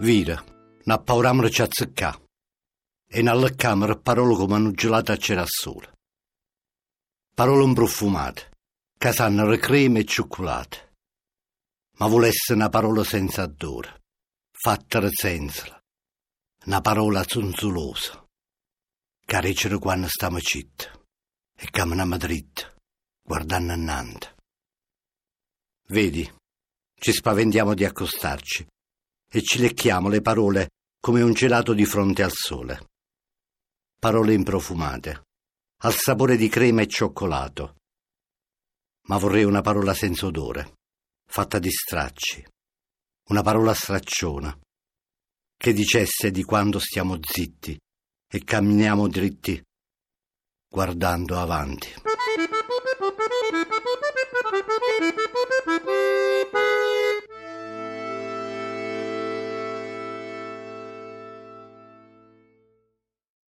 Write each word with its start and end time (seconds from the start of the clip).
Vira, 0.00 0.42
una 0.84 0.98
pauramra 0.98 1.48
ci 1.48 1.62
azzeccà. 1.62 2.20
E 3.06 3.22
nella 3.22 3.50
camera 3.54 3.96
parole 3.96 4.34
come 4.34 4.54
hanno 4.54 4.72
gelato 4.72 5.12
a 5.12 5.16
c'era 5.16 5.44
sole. 5.46 5.92
Parole 7.32 7.64
improfumate, 7.64 8.50
che 8.98 9.12
sanno 9.12 9.56
creme 9.56 10.00
e 10.00 10.04
cioccolato. 10.04 10.92
Ma 11.98 12.08
volesse 12.08 12.54
una 12.54 12.68
parola 12.68 13.04
senza 13.04 13.44
odore, 13.44 14.02
fatta 14.50 15.00
senza, 15.12 15.80
una 16.64 16.80
parola 16.80 17.22
zonzolosa, 17.24 18.24
che 19.24 19.40
recere 19.40 19.78
quando 19.78 20.08
stiamo 20.08 20.40
citti 20.40 20.86
e 21.56 21.70
camminiamo 21.70 22.16
dritti, 22.16 22.64
guardando 23.22 23.74
innanzi. 23.74 24.28
Vedi, 25.86 26.28
ci 26.98 27.12
spaventiamo 27.12 27.74
di 27.74 27.84
accostarci 27.84 28.66
e 29.34 29.42
ci 29.42 29.58
lecchiamo 29.58 30.08
le 30.08 30.20
parole 30.20 30.68
come 31.00 31.20
un 31.20 31.32
gelato 31.32 31.74
di 31.74 31.84
fronte 31.84 32.22
al 32.22 32.30
sole. 32.32 32.86
Parole 33.98 34.32
improfumate, 34.32 35.24
al 35.82 35.92
sapore 35.92 36.36
di 36.36 36.48
crema 36.48 36.82
e 36.82 36.86
cioccolato. 36.86 37.78
Ma 39.08 39.18
vorrei 39.18 39.42
una 39.42 39.60
parola 39.60 39.92
senza 39.92 40.26
odore, 40.26 40.74
fatta 41.26 41.58
di 41.58 41.68
stracci, 41.68 42.46
una 43.30 43.42
parola 43.42 43.74
stracciona, 43.74 44.56
che 45.56 45.72
dicesse 45.72 46.30
di 46.30 46.44
quando 46.44 46.78
stiamo 46.78 47.18
zitti 47.20 47.76
e 48.30 48.44
camminiamo 48.44 49.08
dritti, 49.08 49.60
guardando 50.68 51.40
avanti. 51.40 51.88